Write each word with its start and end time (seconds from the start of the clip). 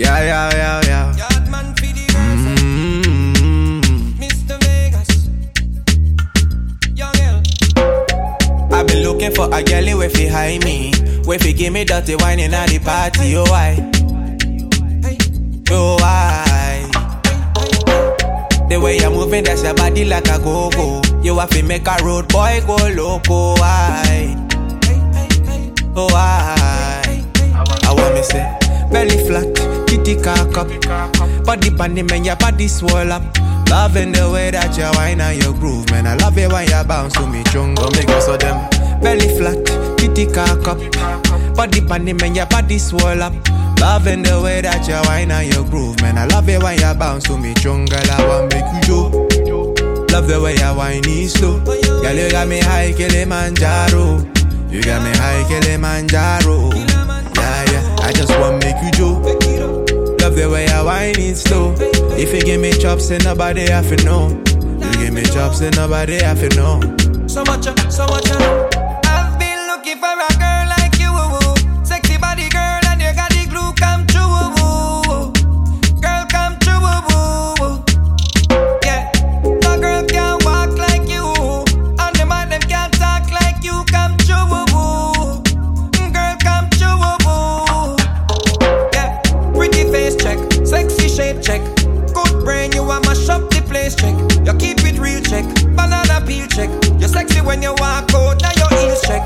Yeah, 0.00 0.16
yeah, 0.24 0.48
yeah, 0.56 0.80
yeah. 0.88 1.12
Yardman 1.12 1.76
for 1.76 1.92
the 1.92 2.04
Mm-hmm. 2.16 3.80
Mr. 4.16 4.56
Vegas. 4.64 5.28
Yung 6.96 7.12
L. 7.20 7.44
I 8.72 8.82
been 8.84 9.02
looking 9.04 9.30
for 9.34 9.52
a 9.52 9.62
girl 9.62 9.98
way 9.98 10.08
fi 10.08 10.26
high 10.26 10.58
me, 10.64 10.92
way 11.26 11.36
fi 11.36 11.52
give 11.52 11.74
me 11.74 11.84
dirty 11.84 12.16
wine 12.16 12.40
in 12.40 12.52
the 12.52 12.80
party. 12.82 13.36
Oh 13.36 13.44
why? 13.44 13.76
Oh 15.68 15.96
why? 16.00 16.88
The 18.70 18.80
way 18.80 18.96
you're 18.96 19.10
moving, 19.10 19.44
that's 19.44 19.62
your 19.62 19.74
body 19.74 20.06
like 20.06 20.28
a 20.28 20.38
go-go. 20.38 21.02
You 21.22 21.38
have 21.38 21.50
to 21.50 21.62
make 21.62 21.86
a 21.86 21.96
road 22.02 22.26
boy 22.28 22.62
go 22.66 22.76
loco. 22.96 23.54
Why? 23.60 24.34
Oh 25.94 26.08
why? 26.08 27.04
I 27.84 27.92
want 27.92 28.14
me 28.14 28.22
say 28.22 28.48
belly 28.90 29.18
flat, 29.26 29.46
kitty 29.90 30.14
cock 30.22 30.56
up, 30.56 30.68
body 31.44 31.70
panty 31.70 32.08
man, 32.08 32.24
your 32.24 32.36
body 32.36 32.68
swell 32.68 33.12
up. 33.12 33.22
Loving 33.68 34.10
the 34.10 34.28
way 34.30 34.50
that 34.50 34.76
you 34.76 34.84
whine 34.98 35.20
and 35.20 35.42
you 35.42 35.52
groove, 35.54 35.88
man. 35.90 36.06
I 36.06 36.16
love 36.16 36.36
it 36.38 36.50
when 36.50 36.66
you 36.66 36.84
bounce 36.84 37.14
to 37.14 37.26
me, 37.26 37.42
chungo. 37.44 37.90
Make 37.94 38.08
us 38.08 38.26
so 38.26 38.36
them 38.36 38.68
belly 39.00 39.28
flat, 39.38 39.58
kitty 39.98 40.26
cock 40.26 40.66
up, 40.66 40.78
body 41.56 41.80
panty 41.80 42.18
man, 42.20 42.34
your 42.34 42.46
body 42.46 42.78
swell 42.78 43.22
up. 43.22 43.32
Loving 43.80 44.22
the 44.22 44.40
way 44.42 44.60
that 44.60 44.86
you 44.86 44.94
whine 45.08 45.30
and 45.30 45.54
you 45.54 45.64
groove, 45.70 46.00
man. 46.02 46.18
I 46.18 46.26
love 46.26 46.48
it 46.48 46.62
when 46.62 46.78
you 46.78 46.94
bounce 46.94 47.24
to 47.24 47.38
me, 47.38 47.54
chungo. 47.54 47.94
I 47.94 48.26
want 48.26 48.52
make 48.52 48.66
you 48.74 48.80
joke. 48.86 50.10
Love 50.10 50.26
the 50.28 50.40
way 50.40 50.54
you 50.54 50.74
whine 50.76 51.06
is 51.08 51.32
slow. 51.32 51.58
Girl, 51.64 52.14
you 52.14 52.30
got 52.30 52.46
me 52.48 52.60
high, 52.60 52.92
Kilimanjaro. 52.92 54.18
You 54.68 54.82
got 54.82 55.02
me 55.02 55.10
high, 55.16 55.44
Kilimanjaro. 55.48 56.70
Yeah, 56.74 57.70
yeah, 57.72 57.96
I 58.00 58.12
just 58.12 58.30
want 58.38 58.60
to 58.60 58.66
make 58.66 58.82
you 58.84 58.90
joke. 58.90 59.39
Love 60.30 60.38
the 60.38 60.48
way 60.48 60.68
I 60.68 60.80
whine 60.84 61.18
it 61.18 61.34
slow. 61.34 61.74
If 62.16 62.32
you 62.32 62.40
give 62.42 62.60
me 62.60 62.70
chops, 62.70 63.08
then 63.08 63.20
nobody 63.24 63.62
have 63.62 63.88
to 63.88 64.04
know. 64.04 64.28
You 64.28 64.92
give 65.04 65.12
me 65.12 65.24
chops, 65.24 65.58
then 65.58 65.72
nobody 65.74 66.22
have 66.22 66.38
to 66.38 66.56
know. 66.56 67.09
Sexy 97.20 97.40
when 97.42 97.60
you 97.62 97.74
walk 97.74 98.12
out, 98.14 98.40
now 98.40 98.52
your 98.56 98.70
heels 98.80 99.02
check. 99.02 99.22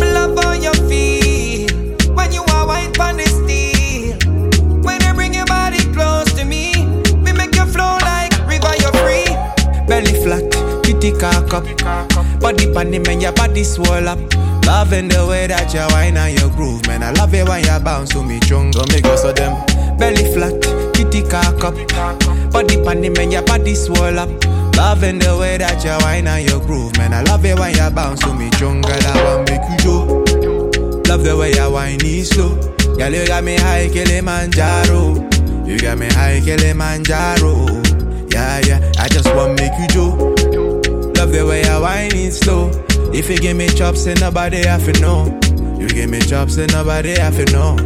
Me 0.00 0.06
love 0.12 0.36
how 0.36 0.52
you 0.52 0.72
feel 0.88 1.68
when 2.14 2.30
you 2.32 2.42
are 2.52 2.66
white 2.66 2.98
on 3.00 3.16
the 3.16 3.26
steel. 3.26 4.16
When 4.82 5.00
you 5.00 5.14
bring 5.14 5.32
your 5.34 5.46
body 5.46 5.80
close 5.92 6.30
to 6.34 6.44
me, 6.44 6.86
we 7.24 7.32
make 7.32 7.54
you 7.54 7.64
flow 7.64 7.96
like 8.02 8.32
river. 8.46 8.72
You're 8.80 8.96
free. 9.00 9.28
Belly 9.88 10.12
flat, 10.22 10.44
kitty 10.84 11.12
cock 11.12 11.54
up. 11.54 11.64
Body 12.40 12.66
panty 12.66 13.04
man, 13.06 13.20
your 13.20 13.32
body 13.32 13.64
swell 13.64 14.08
up. 14.08 14.18
Loving 14.66 15.08
the 15.08 15.26
way 15.26 15.46
that 15.46 15.72
you 15.74 15.80
whine 15.94 16.16
and 16.16 16.38
you 16.38 16.48
groove, 16.50 16.86
man. 16.86 17.02
I 17.02 17.12
love 17.12 17.34
it 17.34 17.48
when 17.48 17.64
you 17.64 17.78
bounce 17.80 18.10
to 18.10 18.22
me, 18.22 18.40
chungo. 18.40 18.86
Make 18.92 19.06
us 19.06 19.22
so 19.22 19.32
them 19.32 19.54
belly 19.96 20.24
flat, 20.34 20.60
kitty 20.94 21.22
cock 21.22 21.64
up. 21.64 21.74
Body 22.52 22.76
panty 22.76 23.14
man, 23.16 23.30
your 23.30 23.42
body 23.42 23.74
swell 23.74 24.18
up. 24.18 24.28
Loving 24.76 25.18
the 25.18 25.36
way 25.38 25.56
that 25.58 25.84
you 25.84 25.90
whine 26.04 26.26
and 26.26 26.48
you 26.48 26.60
groove, 26.60 26.96
man. 26.96 27.12
I 27.12 27.22
love 27.22 27.44
it 27.44 27.58
when 27.58 27.74
you 27.74 27.90
bounce 27.90 28.20
to 28.20 28.34
me, 28.34 28.50
chungo. 28.50 28.88
I 28.90 29.24
want 29.24 29.48
make 29.50 29.62
you 29.70 29.76
joke. 29.78 31.06
Love 31.08 31.24
the 31.24 31.36
way 31.36 31.52
you 31.52 31.70
whine 31.70 32.04
is 32.04 32.28
slow. 32.30 32.56
Girl, 32.96 33.12
you 33.12 33.26
got 33.26 33.44
me 33.44 33.56
high 33.56 33.88
Kilimanjaro. 33.88 35.14
You 35.66 35.78
got 35.78 35.98
me 35.98 36.06
high 36.06 36.40
Kilimanjaro. 36.40 37.66
Yeah, 38.30 38.60
yeah, 38.66 38.92
I 38.98 39.08
just 39.08 39.32
want 39.34 39.58
make 39.60 39.72
you 39.78 39.86
joke. 39.88 40.18
Love 41.16 41.32
the 41.32 41.44
way 41.46 41.64
I 41.64 41.78
whine 41.78 42.14
it 42.14 42.32
slow. 42.32 42.70
If 43.12 43.28
you 43.28 43.36
give 43.38 43.56
me 43.56 43.68
chops, 43.68 44.04
then 44.04 44.16
nobody 44.20 44.66
have 44.66 44.84
to 44.84 45.00
know. 45.00 45.38
You 45.78 45.88
give 45.88 46.10
me 46.10 46.20
chops, 46.20 46.56
then 46.56 46.68
nobody 46.72 47.10
have 47.18 47.36
to 47.36 47.44
know. 47.52 47.76